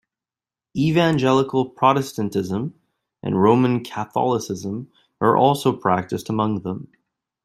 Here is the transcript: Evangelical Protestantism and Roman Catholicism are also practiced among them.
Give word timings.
Evangelical 0.75 1.63
Protestantism 1.69 2.73
and 3.21 3.39
Roman 3.39 3.83
Catholicism 3.83 4.91
are 5.21 5.37
also 5.37 5.73
practiced 5.73 6.27
among 6.27 6.61
them. 6.63 6.87